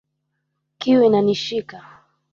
[0.79, 1.77] Kiu innishika